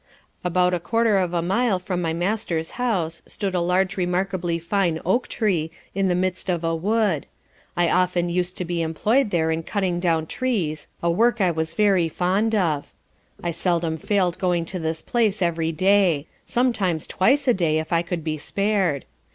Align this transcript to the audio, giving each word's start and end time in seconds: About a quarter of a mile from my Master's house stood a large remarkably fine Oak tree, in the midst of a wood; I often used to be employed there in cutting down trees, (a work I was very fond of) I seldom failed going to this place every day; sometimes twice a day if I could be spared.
About 0.43 0.73
a 0.73 0.79
quarter 0.79 1.19
of 1.19 1.31
a 1.31 1.43
mile 1.43 1.77
from 1.77 2.01
my 2.01 2.11
Master's 2.11 2.71
house 2.81 3.21
stood 3.27 3.53
a 3.53 3.61
large 3.61 3.97
remarkably 3.97 4.57
fine 4.57 4.99
Oak 5.05 5.27
tree, 5.27 5.69
in 5.93 6.07
the 6.07 6.15
midst 6.15 6.49
of 6.49 6.63
a 6.63 6.75
wood; 6.75 7.27
I 7.77 7.87
often 7.87 8.27
used 8.27 8.57
to 8.57 8.65
be 8.65 8.81
employed 8.81 9.29
there 9.29 9.51
in 9.51 9.61
cutting 9.61 9.99
down 9.99 10.25
trees, 10.25 10.87
(a 11.03 11.11
work 11.11 11.39
I 11.39 11.51
was 11.51 11.75
very 11.75 12.09
fond 12.09 12.55
of) 12.55 12.91
I 13.43 13.51
seldom 13.51 13.97
failed 13.99 14.39
going 14.39 14.65
to 14.65 14.79
this 14.79 15.03
place 15.03 15.39
every 15.39 15.71
day; 15.71 16.25
sometimes 16.47 17.05
twice 17.05 17.47
a 17.47 17.53
day 17.53 17.77
if 17.77 17.93
I 17.93 18.01
could 18.01 18.23
be 18.23 18.39
spared. 18.39 19.05